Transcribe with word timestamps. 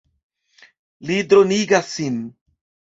Li 1.11 1.19
dronigas 1.29 1.95
sin. 1.95 2.21